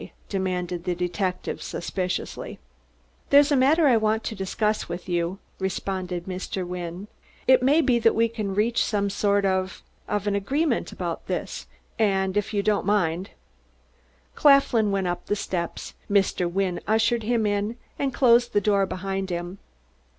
[0.29, 2.57] demanded the detective suspiciously.
[3.29, 6.65] "There's a matter I want to discuss with you," responded Mr.
[6.65, 7.07] Wynne.
[7.45, 11.67] "It may be that we can reach some sort of of an agreement about this,
[11.99, 13.29] and if you don't mind"
[14.33, 16.51] Claflin went up the steps, Mr.
[16.51, 19.59] Wynne ushered him in and closed the door behind him.